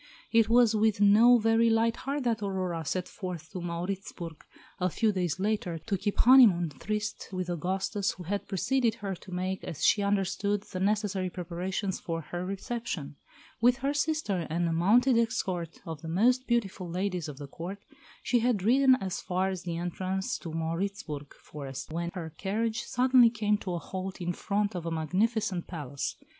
[0.31, 4.43] It was with no very light heart that Aurora set forth to Mauritzburg,
[4.79, 9.31] a few days later, to keep "honeymoon tryst" with Augustus, who had preceded her, to
[9.31, 13.15] make, as she understood, the necessary preparations for her reception.
[13.61, 17.77] With her sister and a mounted escort of the most beautiful ladies of the Court,
[18.23, 22.85] she had ridden as far as the entrance to the Mauritzburg forest, when her carriage
[22.85, 26.15] suddenly came to a halt in front of a magnificent palace.